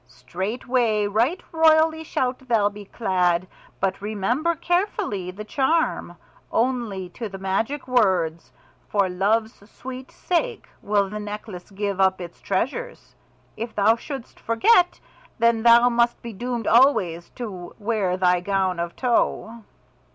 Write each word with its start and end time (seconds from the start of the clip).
Straightway 0.07 1.05
right 1.05 1.39
royally 1.51 2.03
shalt 2.03 2.47
thou 2.47 2.69
be 2.69 2.85
clad. 2.85 3.45
But 3.79 4.01
remember 4.01 4.55
carefully 4.55 5.29
the 5.29 5.43
charm. 5.43 6.17
Only 6.51 7.07
to 7.09 7.29
the 7.29 7.37
magic 7.37 7.87
words, 7.87 8.51
'For 8.89 9.07
love's 9.09 9.69
sweet 9.69 10.09
sake' 10.09 10.69
will 10.81 11.07
the 11.07 11.19
necklace 11.19 11.69
give 11.69 12.01
up 12.01 12.19
its 12.19 12.41
treasures. 12.41 13.13
If 13.55 13.75
thou 13.75 13.95
shouldst 13.95 14.39
forget, 14.39 14.99
then 15.37 15.61
thou 15.61 15.87
must 15.87 16.19
be 16.23 16.33
doomed 16.33 16.65
always 16.65 17.29
to 17.35 17.75
wear 17.77 18.17
thy 18.17 18.39
gown 18.39 18.79
of 18.79 18.95
tow." 18.95 19.63